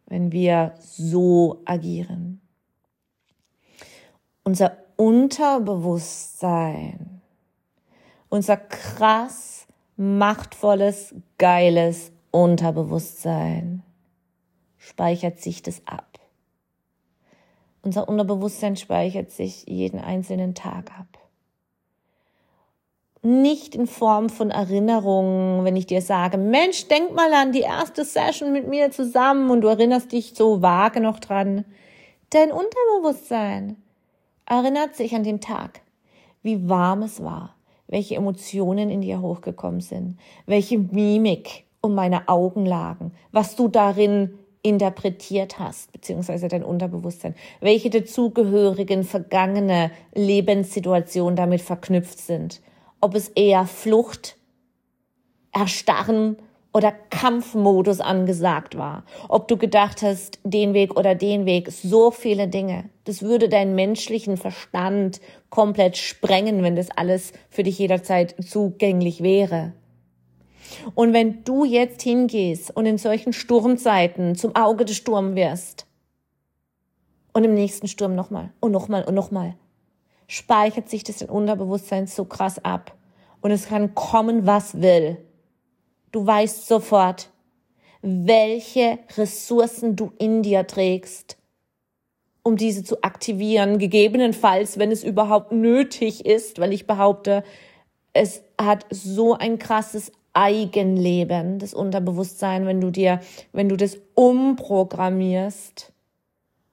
wenn 0.08 0.32
wir 0.32 0.74
so 0.80 1.62
agieren. 1.66 2.42
Unser 4.44 4.76
Unterbewusstsein, 4.96 7.22
unser 8.28 8.58
krass 8.58 9.61
machtvolles, 10.02 11.14
geiles 11.38 12.12
Unterbewusstsein 12.32 13.84
speichert 14.80 15.40
sich 15.40 15.62
das 15.62 15.84
ab. 15.86 16.20
Unser 17.84 18.10
Unterbewusstsein 18.10 18.78
speichert 18.78 19.30
sich 19.30 19.66
jeden 19.68 20.00
einzelnen 20.00 20.56
Tag 20.56 20.92
ab. 20.98 21.20
Nicht 23.22 23.76
in 23.76 23.86
Form 23.86 24.30
von 24.30 24.50
Erinnerungen, 24.50 25.66
wenn 25.66 25.76
ich 25.76 25.86
dir 25.86 26.02
sage, 26.02 26.40
Mensch, 26.40 26.88
denk 26.88 27.14
mal 27.14 27.32
an 27.36 27.52
die 27.52 27.62
erste 27.62 28.04
Session 28.04 28.52
mit 28.52 28.68
mir 28.68 28.90
zusammen 28.90 29.52
und 29.52 29.62
du 29.62 29.68
erinnerst 29.68 30.12
dich 30.12 30.34
so 30.34 30.64
vage 30.64 31.00
noch 31.00 31.20
dran. 31.20 31.64
Dein 32.32 32.52
Unterbewusstsein 32.52 33.78
erinnert 34.48 34.96
sich 34.96 35.14
an 35.14 35.24
den 35.24 35.42
Tag, 35.42 35.82
wie 36.42 36.68
warm 36.68 37.04
es 37.04 37.22
war, 37.22 37.54
welche 37.92 38.16
Emotionen 38.16 38.90
in 38.90 39.02
dir 39.02 39.22
hochgekommen 39.22 39.82
sind, 39.82 40.18
welche 40.48 40.80
Mimik 40.80 41.66
um 41.82 41.94
meine 41.94 42.28
Augen 42.28 42.66
lagen, 42.66 43.12
was 43.32 43.56
du 43.56 43.68
darin 43.68 44.40
interpretiert 44.64 45.60
hast, 45.60 45.92
beziehungsweise 45.92 46.48
dein 46.48 46.64
Unterbewusstsein, 46.64 47.36
welche 47.60 47.90
dazugehörigen 47.90 49.04
vergangene 49.04 49.92
Lebenssituationen 50.14 51.36
damit 51.36 51.62
verknüpft 51.62 52.20
sind, 52.20 52.62
ob 53.00 53.16
es 53.16 53.30
eher 53.30 53.66
Flucht, 53.66 54.38
Erstarren 55.52 56.38
oder 56.74 56.94
Kampfmodus 57.10 58.00
angesagt 58.00 58.78
war, 58.78 59.04
ob 59.28 59.48
du 59.48 59.58
gedacht 59.58 60.02
hast, 60.02 60.40
den 60.44 60.74
Weg 60.74 60.98
oder 60.98 61.16
den 61.16 61.46
Weg, 61.46 61.70
so 61.72 62.12
viele 62.12 62.48
Dinge. 62.48 62.90
Das 63.04 63.22
würde 63.22 63.50
deinen 63.50 63.76
menschlichen 63.76 64.38
Verstand 64.38 65.20
komplett 65.50 65.98
sprengen, 65.98 66.64
wenn 66.64 66.76
das 66.76 66.90
alles 66.92 67.34
für 67.50 67.64
dich 67.64 67.78
jederzeit 67.78 68.36
zugänglich 68.42 69.22
wäre. 69.22 69.74
Und 70.96 71.12
wenn 71.12 71.44
du 71.44 71.66
jetzt 71.66 72.02
hingehst 72.02 72.76
und 72.76 72.86
in 72.86 72.98
solchen 72.98 73.34
Sturmzeiten 73.34 74.36
zum 74.36 74.56
Auge 74.56 74.86
des 74.86 74.96
Sturms 74.96 75.36
wirst 75.36 75.86
und 77.34 77.44
im 77.44 77.54
nächsten 77.54 77.90
Sturm 77.90 78.16
nochmal 78.16 78.52
und 78.62 78.72
nochmal 78.72 79.04
und 79.04 79.14
nochmal, 79.14 79.56
speichert 80.28 80.90
sich 80.90 81.04
das 81.04 81.22
in 81.22 81.30
Unterbewusstsein 81.30 82.08
so 82.08 82.24
krass 82.24 82.64
ab. 82.64 82.96
Und 83.42 83.52
es 83.52 83.68
kann 83.68 83.96
kommen, 83.96 84.46
was 84.46 84.82
will. 84.82 85.18
Du 86.12 86.26
weißt 86.26 86.68
sofort, 86.68 87.30
welche 88.02 89.00
Ressourcen 89.16 89.96
du 89.96 90.12
in 90.18 90.44
dir 90.44 90.68
trägst, 90.68 91.38
um 92.44 92.58
diese 92.58 92.84
zu 92.84 93.04
aktivieren, 93.04 93.78
gegebenenfalls, 93.78 94.80
wenn 94.80 94.92
es 94.92 95.04
überhaupt 95.04 95.52
nötig 95.52 96.26
ist, 96.26 96.60
weil 96.60 96.74
ich 96.74 96.88
behaupte, 96.88 97.44
es 98.14 98.44
hat 98.60 98.86
so 98.90 99.36
ein 99.36 99.60
krasses 99.60 100.12
Eigenleben, 100.34 101.60
das 101.60 101.74
Unterbewusstsein, 101.74 102.66
wenn 102.66 102.82
du 102.82 102.90
dir, 102.90 103.20
wenn 103.52 103.70
du 103.70 103.78
das 103.78 104.00
umprogrammierst, 104.16 105.92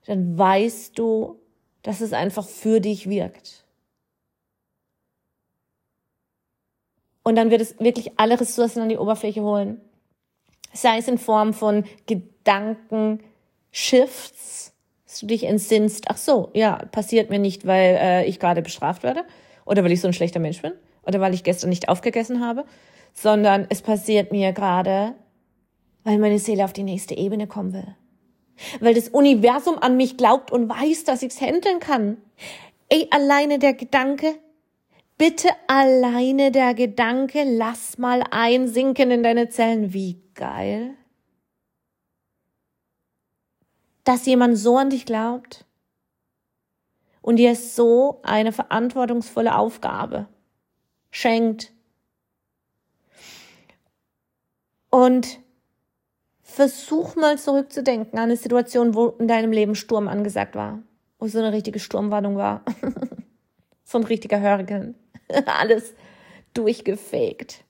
dann 0.06 0.38
weißt 0.38 0.98
du, 0.98 1.38
dass 1.82 2.00
es 2.00 2.12
einfach 2.12 2.46
für 2.46 2.80
dich 2.80 3.08
wirkt. 3.08 3.64
Und 7.28 7.36
dann 7.36 7.50
wird 7.50 7.60
es 7.60 7.78
wirklich 7.78 8.18
alle 8.18 8.40
Ressourcen 8.40 8.80
an 8.80 8.88
die 8.88 8.96
Oberfläche 8.96 9.42
holen. 9.42 9.82
Sei 10.72 10.96
es 10.96 11.08
in 11.08 11.18
Form 11.18 11.52
von 11.52 11.84
Gedankenshifts, 12.06 14.72
dass 15.04 15.20
du 15.20 15.26
dich 15.26 15.44
entsinnst, 15.44 16.06
ach 16.08 16.16
so, 16.16 16.48
ja, 16.54 16.76
passiert 16.90 17.28
mir 17.28 17.38
nicht, 17.38 17.66
weil 17.66 17.98
äh, 18.00 18.24
ich 18.24 18.40
gerade 18.40 18.62
bestraft 18.62 19.02
werde 19.02 19.26
oder 19.66 19.84
weil 19.84 19.92
ich 19.92 20.00
so 20.00 20.06
ein 20.06 20.14
schlechter 20.14 20.40
Mensch 20.40 20.62
bin 20.62 20.72
oder 21.02 21.20
weil 21.20 21.34
ich 21.34 21.44
gestern 21.44 21.68
nicht 21.68 21.90
aufgegessen 21.90 22.42
habe, 22.42 22.64
sondern 23.12 23.66
es 23.68 23.82
passiert 23.82 24.32
mir 24.32 24.54
gerade, 24.54 25.14
weil 26.04 26.16
meine 26.16 26.38
Seele 26.38 26.64
auf 26.64 26.72
die 26.72 26.82
nächste 26.82 27.14
Ebene 27.14 27.46
kommen 27.46 27.74
will. 27.74 27.94
Weil 28.80 28.94
das 28.94 29.10
Universum 29.10 29.76
an 29.78 29.98
mich 29.98 30.16
glaubt 30.16 30.50
und 30.50 30.70
weiß, 30.70 31.04
dass 31.04 31.22
ich 31.22 31.32
es 31.32 31.42
handeln 31.42 31.78
kann. 31.78 32.16
Ey, 32.88 33.06
alleine 33.10 33.58
der 33.58 33.74
Gedanke, 33.74 34.36
bitte 35.18 35.48
alleine 35.66 36.50
der 36.50 36.74
Gedanke, 36.74 37.44
lass 37.44 37.98
mal 37.98 38.24
einsinken 38.30 39.10
in 39.10 39.22
deine 39.22 39.48
Zellen. 39.48 39.92
Wie 39.92 40.22
geil. 40.34 40.94
Dass 44.04 44.24
jemand 44.24 44.56
so 44.56 44.78
an 44.78 44.90
dich 44.90 45.04
glaubt 45.04 45.66
und 47.20 47.36
dir 47.36 47.54
so 47.54 48.20
eine 48.22 48.52
verantwortungsvolle 48.52 49.54
Aufgabe 49.54 50.28
schenkt 51.10 51.72
Und 54.90 55.38
versuch 56.42 57.16
mal 57.16 57.38
zurückzudenken 57.38 58.18
an 58.18 58.24
eine 58.24 58.36
Situation, 58.36 58.94
wo 58.94 59.08
in 59.08 59.28
deinem 59.28 59.52
Leben 59.52 59.74
Sturm 59.74 60.08
angesagt 60.08 60.54
war. 60.54 60.82
Wo 61.18 61.26
so 61.28 61.38
eine 61.38 61.52
richtige 61.52 61.78
Sturmwarnung 61.78 62.36
war. 62.36 62.64
so 63.84 63.98
ein 63.98 64.04
richtiger 64.04 64.40
Hurrikan. 64.40 64.94
Alles 65.46 65.94
durchgefegt. 66.54 67.64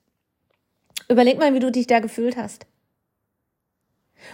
Überleg 1.07 1.37
mal, 1.39 1.53
wie 1.53 1.59
du 1.59 1.71
dich 1.71 1.87
da 1.87 1.99
gefühlt 1.99 2.37
hast. 2.37 2.65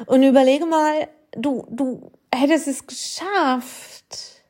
Und 0.05 0.23
überlege 0.23 0.65
mal, 0.65 1.07
du, 1.31 1.65
du 1.69 2.11
hättest 2.33 2.67
es 2.67 2.87
geschafft, 2.87 4.43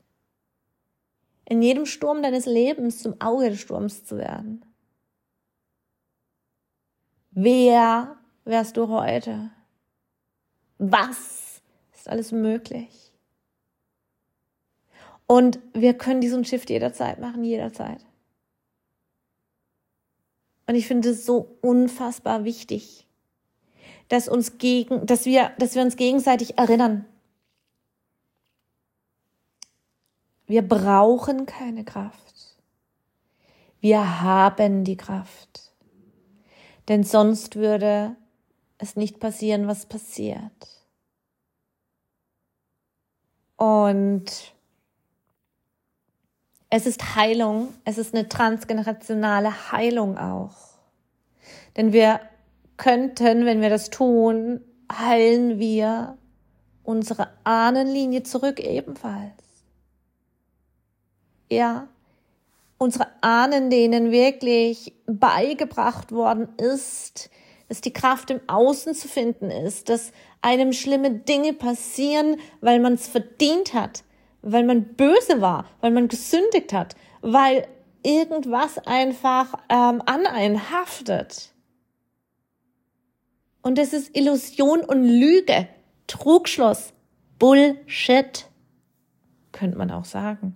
in 1.48 1.62
jedem 1.62 1.86
Sturm 1.86 2.24
deines 2.24 2.46
Lebens 2.46 3.00
zum 3.00 3.20
Auge 3.22 3.50
des 3.50 3.60
Sturms 3.60 4.06
zu 4.06 4.18
werden. 4.18 4.66
Wer 7.32 8.18
wärst 8.46 8.78
du 8.78 8.88
heute? 8.88 9.52
Was 10.78 11.62
ist 11.94 12.10
alles 12.10 12.32
möglich? 12.32 13.12
Und 15.28 15.60
wir 15.74 15.96
können 15.96 16.22
diesen 16.22 16.46
Shift 16.46 16.70
jederzeit 16.70 17.20
machen, 17.20 17.44
jederzeit. 17.44 18.06
Und 20.68 20.76
ich 20.76 20.88
finde 20.88 21.10
es 21.10 21.26
so 21.26 21.58
unfassbar 21.62 22.44
wichtig, 22.44 23.08
dass 24.10 24.28
uns 24.28 24.58
gegen, 24.58 25.06
dass 25.06 25.26
wir, 25.26 25.52
dass 25.60 25.76
wir 25.76 25.82
uns 25.82 25.96
gegenseitig 25.96 26.58
erinnern. 26.58 27.06
Wir 30.48 30.68
brauchen 30.68 31.46
keine 31.46 31.84
Kraft. 31.84 32.58
Wir 33.80 34.22
haben 34.22 34.84
die 34.84 34.98
Kraft. 34.98 35.74
Denn 36.88 37.04
sonst 37.04 37.56
würde 37.56 38.16
es 38.78 38.96
nicht 38.96 39.20
passieren, 39.20 39.68
was 39.68 39.86
passiert. 39.86 40.52
Und 43.58 44.55
es 46.70 46.86
ist 46.86 47.16
Heilung, 47.16 47.74
es 47.86 47.98
ist 47.98 48.14
eine 48.14 48.28
transgenerationale 48.28 49.72
Heilung 49.72 50.18
auch. 50.18 50.56
Denn 51.78 51.94
wir 51.94 52.20
könnten, 52.78 53.46
wenn 53.46 53.62
wir 53.62 53.70
das 53.70 53.90
tun, 53.90 54.62
heilen 54.92 55.60
wir 55.60 56.18
unsere 56.84 57.30
Ahnenlinie 57.44 58.24
zurück 58.24 58.60
ebenfalls. 58.60 59.34
Ja, 61.50 61.88
unsere 62.78 63.08
Ahnen, 63.22 63.70
denen 63.70 64.12
wirklich 64.12 64.94
beigebracht 65.06 66.12
worden 66.12 66.50
ist, 66.58 67.30
dass 67.70 67.82
die 67.82 67.94
Kraft 67.94 68.30
im 68.30 68.42
Außen 68.48 68.94
zu 68.94 69.08
finden 69.08 69.50
ist, 69.50 69.90
dass 69.90 70.12
einem 70.42 70.74
schlimme 70.74 71.12
Dinge 71.12 71.54
passieren, 71.54 72.38
weil 72.62 72.80
man 72.80 72.94
es 72.94 73.08
verdient 73.08 73.74
hat, 73.74 74.04
weil 74.46 74.64
man 74.64 74.96
böse 74.96 75.42
war, 75.42 75.66
weil 75.82 75.92
man 75.92 76.08
gesündigt 76.08 76.72
hat, 76.72 76.96
weil 77.22 77.68
irgendwas 78.04 78.78
einfach 78.86 79.56
ähm, 79.70 80.02
an 80.06 80.28
einen 80.28 80.70
haftet. 80.70 81.52
Und 83.64 83.80
es 83.80 83.94
ist 83.94 84.16
Illusion 84.16 84.82
und 84.82 85.04
Lüge, 85.04 85.68
Trugschluss, 86.06 86.94
Bullshit, 87.40 88.48
könnte 89.52 89.78
man 89.78 89.90
auch 89.90 90.06
sagen. 90.06 90.56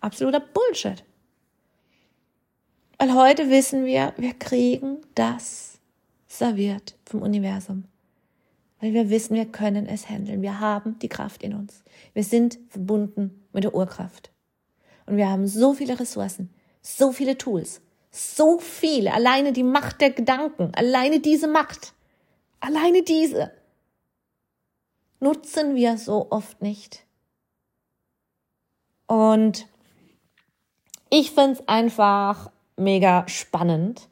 Absoluter 0.00 0.40
Bullshit. 0.40 1.02
Weil 2.98 3.14
heute 3.14 3.48
wissen 3.48 3.86
wir, 3.86 4.12
wir 4.18 4.34
kriegen 4.34 4.98
das 5.14 5.80
serviert 6.26 6.96
vom 7.06 7.22
Universum. 7.22 7.84
Weil 8.80 8.92
wir 8.92 9.10
wissen, 9.10 9.34
wir 9.34 9.46
können 9.46 9.86
es 9.86 10.08
handeln. 10.08 10.42
Wir 10.42 10.60
haben 10.60 10.98
die 10.98 11.08
Kraft 11.08 11.42
in 11.42 11.54
uns. 11.54 11.82
Wir 12.12 12.24
sind 12.24 12.58
verbunden 12.68 13.46
mit 13.52 13.64
der 13.64 13.74
Urkraft. 13.74 14.30
Und 15.06 15.16
wir 15.16 15.28
haben 15.28 15.46
so 15.46 15.74
viele 15.74 15.98
Ressourcen, 15.98 16.50
so 16.82 17.12
viele 17.12 17.38
Tools, 17.38 17.80
so 18.10 18.58
viele, 18.58 19.12
alleine 19.12 19.52
die 19.52 19.62
Macht 19.62 20.00
der 20.00 20.10
Gedanken, 20.10 20.72
alleine 20.74 21.20
diese 21.20 21.46
Macht, 21.46 21.92
alleine 22.60 23.02
diese 23.02 23.52
nutzen 25.20 25.74
wir 25.74 25.96
so 25.98 26.30
oft 26.30 26.60
nicht. 26.60 27.04
Und 29.06 29.66
ich 31.10 31.30
finde 31.30 31.52
es 31.52 31.68
einfach 31.68 32.50
mega 32.76 33.26
spannend. 33.28 34.08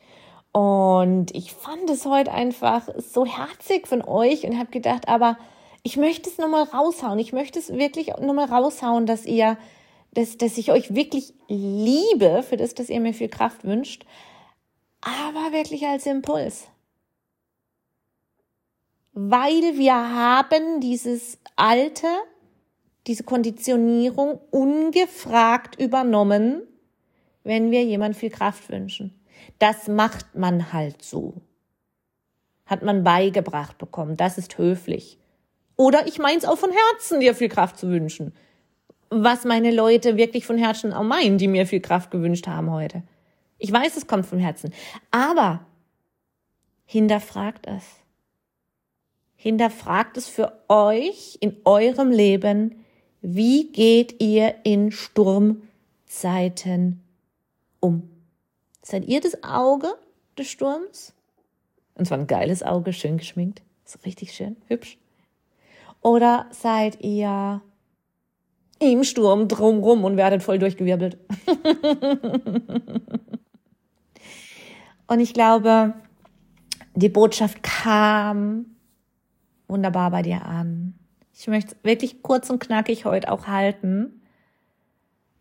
Und 0.55 1.35
ich 1.35 1.53
fand 1.53 1.91
es 1.91 2.07
heute 2.07 2.31
einfach 2.31 2.89
so 2.99 3.27
herzig 3.27 3.89
von 3.89 4.03
euch 4.03 4.47
und 4.47 4.57
habe 4.57 4.71
gedacht, 4.71 5.09
aber 5.09 5.37
ich 5.83 5.97
möchte 5.97 6.31
es 6.31 6.39
nochmal 6.39 6.63
raushauen. 6.63 7.19
Ich 7.19 7.33
möchte 7.33 7.59
es 7.59 7.73
wirklich 7.73 8.13
nochmal 8.21 8.45
raushauen, 8.45 9.05
dass 9.05 9.27
ihr, 9.27 9.59
dass, 10.13 10.39
dass 10.39 10.57
ich 10.57 10.71
euch 10.71 10.95
wirklich 10.95 11.35
liebe 11.49 12.45
für 12.49 12.57
das, 12.57 12.73
dass 12.73 12.89
ihr 12.89 13.01
mir 13.01 13.15
viel 13.15 13.29
Kraft 13.29 13.65
wünscht, 13.65 14.07
aber 15.01 15.53
wirklich 15.53 15.89
als 15.89 16.07
Impuls. 16.07 16.69
Weil 19.13 19.77
wir 19.77 19.95
haben 19.95 20.81
dieses 20.81 21.39
alte, 21.57 22.07
diese 23.09 23.25
Konditionierung 23.25 24.39
ungefragt 24.53 25.81
übernommen, 25.81 26.63
wenn 27.43 27.73
wir 27.73 27.83
jemand 27.83 28.15
viel 28.15 28.31
Kraft 28.31 28.69
wünschen. 28.69 29.21
Das 29.59 29.89
macht 29.89 30.35
man 30.35 30.73
halt 30.73 31.03
so. 31.03 31.43
Hat 32.67 32.83
man 32.83 33.05
beigebracht 33.05 33.79
bekommen. 33.79 34.17
Das 34.17 34.39
ist 34.39 34.59
höflich. 34.59 35.19
Oder 35.77 36.07
ich 36.07 36.19
meins 36.19 36.45
auch 36.45 36.59
von 36.59 36.71
Herzen, 36.71 37.21
dir 37.21 37.35
viel 37.35 37.49
Kraft 37.49 37.79
zu 37.79 37.89
wünschen. 37.89 38.35
Was 39.11 39.45
meine 39.45 39.71
Leute 39.71 40.17
wirklich 40.17 40.47
von 40.47 40.59
Herzen 40.59 40.93
auch 40.93 41.03
meinen, 41.03 41.39
die 41.39 41.49
mir 41.49 41.67
viel 41.67 41.81
Kraft 41.81 42.11
gewünscht 42.11 42.47
haben 42.47 42.71
heute. 42.71 43.03
Ich 43.59 43.73
weiß, 43.73 43.97
es 43.97 44.07
kommt 44.07 44.27
vom 44.27 44.39
Herzen. 44.39 44.73
Aber 45.11 45.65
hinterfragt 46.85 47.67
es. 47.67 47.85
Hinterfragt 49.37 50.17
es 50.17 50.27
für 50.27 50.59
euch 50.69 51.37
in 51.41 51.57
eurem 51.65 52.11
Leben. 52.11 52.85
Wie 53.21 53.71
geht 53.71 54.23
ihr 54.23 54.55
in 54.65 54.91
Sturmzeiten 54.91 57.03
um? 57.81 58.14
Seid 58.85 59.07
ihr 59.07 59.21
das 59.23 59.43
Auge 59.43 59.95
des 60.37 60.49
Sturms? 60.49 61.15
Und 61.95 62.07
zwar 62.07 62.19
ein 62.19 62.27
geiles 62.27 62.63
Auge, 62.63 62.93
schön 62.93 63.17
geschminkt. 63.17 63.63
So 63.85 63.99
richtig 64.05 64.33
schön, 64.35 64.57
hübsch. 64.67 64.99
Oder 66.03 66.47
seid 66.51 67.03
ihr 67.03 67.63
im 68.81 69.05
Sturm 69.05 69.49
drumrum 69.49 70.05
und 70.05 70.19
werdet 70.19 70.43
voll 70.43 70.59
durchgewirbelt? 70.59 71.17
und 75.07 75.21
ich 75.21 75.33
glaube, 75.33 75.95
die 76.95 77.09
Botschaft 77.09 77.63
kam 77.63 78.67
wunderbar 79.67 80.11
bei 80.11 80.21
dir 80.21 80.45
an. 80.45 80.93
Ich 81.33 81.47
möchte 81.47 81.75
es 81.75 81.85
wirklich 81.85 82.23
kurz 82.23 82.51
und 82.51 82.59
knackig 82.59 83.07
heute 83.07 83.33
auch 83.33 83.47
halten. 83.47 84.21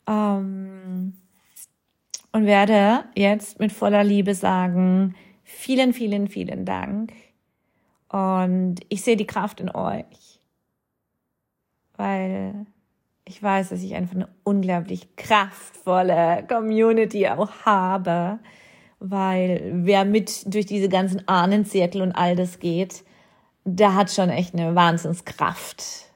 Ähm, 0.08 1.13
und 2.34 2.46
werde 2.46 3.06
jetzt 3.15 3.60
mit 3.60 3.72
voller 3.72 4.04
Liebe 4.04 4.36
sagen, 4.36 5.15
vielen, 5.43 5.93
vielen, 5.93 6.28
vielen 6.28 6.65
Dank. 6.65 7.13
Und 8.10 8.76
ich 8.89 9.02
sehe 9.04 9.15
die 9.15 9.28
Kraft 9.28 9.62
in 9.62 9.74
euch, 9.74 10.41
weil 11.96 12.65
ich 13.26 13.41
weiß, 13.41 13.69
dass 13.69 13.82
ich 13.82 13.96
einfach 13.96 14.15
eine 14.15 14.28
unglaublich 14.43 15.15
kraftvolle 15.15 16.46
Community 16.48 17.28
auch 17.28 17.52
habe, 17.65 18.39
weil 19.00 19.72
wer 19.74 20.04
mit 20.04 20.54
durch 20.54 20.65
diese 20.65 20.89
ganzen 20.89 21.28
Ahnenzirkel 21.28 22.02
und 22.02 22.12
all 22.12 22.36
das 22.36 22.60
geht, 22.60 23.04
der 23.63 23.96
hat 23.96 24.12
schon 24.12 24.30
echt 24.30 24.54
eine 24.54 24.76
Wahnsinnskraft, 24.76 26.12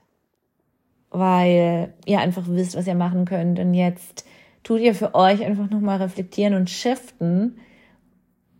weil 1.11 1.93
ihr 2.05 2.19
einfach 2.19 2.43
wisst, 2.47 2.75
was 2.75 2.87
ihr 2.87 2.95
machen 2.95 3.25
könnt. 3.25 3.59
Und 3.59 3.73
jetzt 3.73 4.25
tut 4.67 4.81
ihr 4.81 4.93
für 4.93 5.15
euch 5.15 5.45
einfach 5.45 5.69
nochmal 5.69 6.01
reflektieren 6.01 6.53
und 6.53 6.69
shiften. 6.69 7.57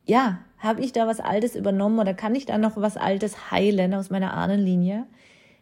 Ja, 0.05 0.39
habe 0.57 0.79
ich 0.79 0.93
da 0.93 1.05
was 1.05 1.19
Altes 1.19 1.53
übernommen 1.53 1.99
oder 1.99 2.13
kann 2.13 2.33
ich 2.33 2.45
da 2.45 2.57
noch 2.57 2.77
was 2.77 2.95
Altes 2.95 3.51
heilen 3.51 3.93
aus 3.93 4.09
meiner 4.09 4.33
Ahnenlinie? 4.33 5.05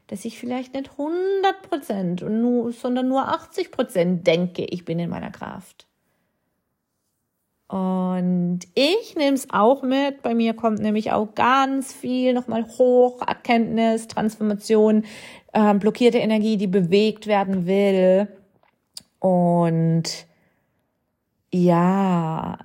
Dass 0.06 0.24
ich 0.24 0.38
vielleicht 0.38 0.76
nicht 0.76 0.92
100 0.92 1.64
Prozent, 1.68 2.20
sondern 2.20 3.08
nur 3.08 3.28
80 3.28 3.72
Prozent 3.72 4.28
denke, 4.28 4.66
ich 4.66 4.86
bin 4.86 5.00
in 5.00 5.10
meiner 5.10 5.32
Kraft. 5.32 5.88
Und 7.68 8.60
ich 8.76 9.16
nehme 9.16 9.34
es 9.36 9.50
auch 9.50 9.82
mit. 9.82 10.22
Bei 10.22 10.36
mir 10.36 10.54
kommt 10.54 10.78
nämlich 10.78 11.12
auch 11.12 11.34
ganz 11.34 11.92
viel 11.92 12.36
nochmal 12.36 12.68
hoch, 12.78 13.24
Erkenntnis, 13.28 14.08
Transformation, 14.08 15.06
äh, 15.54 15.74
blockierte 15.74 16.20
Energie, 16.20 16.58
die 16.58 16.68
bewegt 16.68 17.26
werden 17.26 17.66
will. 17.66 18.28
Und 19.18 20.28
ja, 21.56 22.58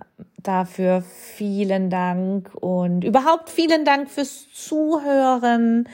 dafür 0.43 1.03
vielen 1.03 1.91
Dank 1.91 2.51
und 2.55 3.05
überhaupt 3.05 3.49
vielen 3.49 3.85
Dank 3.85 4.11
fürs 4.11 4.51
Zuhören. 4.53 5.89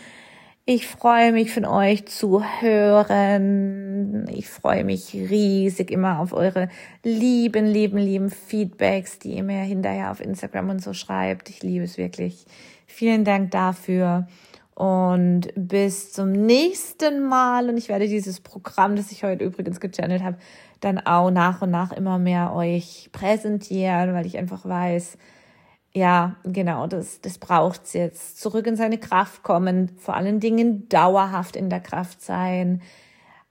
Ich 0.65 0.87
freue 0.87 1.33
mich 1.33 1.53
von 1.53 1.67
euch 1.67 2.07
zu 2.07 2.43
hören. 2.43 4.27
Ich 4.35 4.49
freue 4.49 4.83
mich 4.85 5.13
riesig 5.13 5.91
immer 5.91 6.21
auf 6.21 6.33
eure 6.33 6.71
lieben, 7.05 7.67
lieben, 7.67 7.99
lieben 7.99 8.31
Feedbacks, 8.31 9.19
die 9.19 9.37
ihr 9.37 9.45
mir 9.45 9.61
hinterher 9.61 10.11
auf 10.11 10.21
Instagram 10.21 10.71
und 10.71 10.83
so 10.83 10.95
schreibt. 10.95 11.51
Ich 11.51 11.63
liebe 11.63 11.85
es 11.85 11.99
wirklich. 11.99 12.47
Vielen 12.87 13.25
Dank 13.25 13.51
dafür. 13.51 14.27
Und 14.77 15.49
bis 15.55 16.13
zum 16.13 16.33
nächsten 16.33 17.27
Mal. 17.27 17.71
Und 17.71 17.79
ich 17.79 17.89
werde 17.89 18.09
dieses 18.09 18.41
Programm, 18.41 18.95
das 18.95 19.11
ich 19.11 19.25
heute 19.25 19.43
übrigens 19.43 19.81
gechannelt 19.81 20.23
habe, 20.23 20.37
dann 20.81 20.99
auch 20.99 21.31
nach 21.31 21.63
und 21.63 21.71
nach 21.71 21.93
immer 21.93 22.19
mehr 22.19 22.55
euch 22.55 23.09
präsentieren, 23.11 24.13
weil 24.13 24.27
ich 24.27 24.37
einfach 24.37 24.67
weiß, 24.67 25.17
ja, 25.95 26.37
genau, 26.45 26.87
das, 26.87 27.23
das 27.23 27.39
braucht's 27.39 27.95
jetzt. 27.95 28.39
Zurück 28.39 28.67
in 28.67 28.77
seine 28.77 28.99
Kraft 28.99 29.43
kommen, 29.43 29.93
vor 29.97 30.15
allen 30.15 30.41
Dingen 30.41 30.91
dauerhaft 30.91 31.57
in 31.57 31.71
der 31.71 31.81
Kraft 31.81 32.21
sein, 32.21 32.83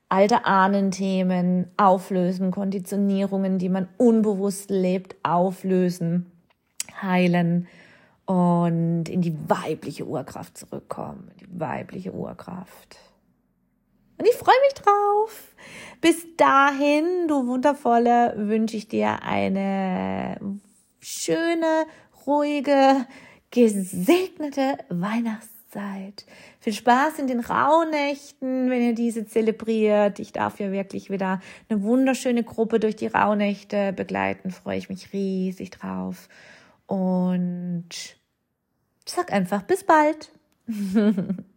alte 0.09 0.45
Ahnenthemen 0.45 1.71
auflösen, 1.75 2.51
Konditionierungen, 2.51 3.57
die 3.57 3.69
man 3.69 3.87
unbewusst 3.97 4.69
lebt, 4.69 5.15
auflösen, 5.23 6.31
heilen 7.01 7.67
und 8.25 9.07
in 9.07 9.21
die 9.21 9.35
weibliche 9.47 10.05
Urkraft 10.05 10.57
zurückkommen, 10.57 11.31
die 11.39 11.59
weibliche 11.59 12.11
Urkraft. 12.11 12.97
Und 14.17 14.27
ich 14.27 14.35
freue 14.35 14.55
mich 14.65 14.73
drauf. 14.73 15.55
Bis 16.01 16.25
dahin, 16.37 17.27
du 17.27 17.47
Wundervolle, 17.47 18.33
wünsche 18.37 18.77
ich 18.77 18.87
dir 18.87 19.21
eine 19.23 20.37
schöne, 20.99 21.85
ruhige, 22.25 23.05
gesegnete 23.51 24.77
Weihnachtszeit. 24.89 26.25
Viel 26.59 26.73
Spaß 26.73 27.19
in 27.19 27.27
den 27.27 27.41
Rauhnächten, 27.41 28.69
wenn 28.69 28.81
ihr 28.81 28.95
diese 28.95 29.25
zelebriert. 29.25 30.19
Ich 30.19 30.31
darf 30.31 30.59
ja 30.59 30.71
wirklich 30.71 31.09
wieder 31.09 31.41
eine 31.69 31.83
wunderschöne 31.83 32.43
Gruppe 32.43 32.79
durch 32.79 32.95
die 32.95 33.07
Rauhnächte 33.07 33.93
begleiten. 33.93 34.51
Freue 34.51 34.77
ich 34.77 34.89
mich 34.89 35.11
riesig 35.13 35.71
drauf. 35.71 36.29
Und 36.87 37.89
sag 39.05 39.31
einfach 39.31 39.63
bis 39.63 39.83
bald. 39.83 40.31